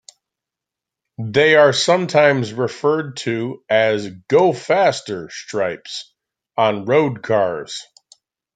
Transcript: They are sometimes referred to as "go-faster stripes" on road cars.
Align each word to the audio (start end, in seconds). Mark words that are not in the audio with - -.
They 1.27 1.55
are 1.57 1.73
sometimes 1.73 2.53
referred 2.53 3.17
to 3.17 3.63
as 3.69 4.09
"go-faster 4.27 5.29
stripes" 5.29 6.11
on 6.57 6.85
road 6.85 7.21
cars. 7.21 7.85